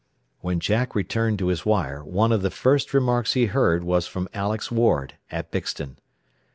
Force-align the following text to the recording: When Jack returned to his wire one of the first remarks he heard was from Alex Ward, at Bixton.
When 0.39 0.59
Jack 0.59 0.95
returned 0.95 1.37
to 1.37 1.49
his 1.49 1.63
wire 1.63 2.03
one 2.03 2.31
of 2.31 2.41
the 2.41 2.49
first 2.49 2.91
remarks 2.91 3.33
he 3.33 3.45
heard 3.45 3.83
was 3.83 4.07
from 4.07 4.29
Alex 4.33 4.71
Ward, 4.71 5.13
at 5.29 5.51
Bixton. 5.51 5.97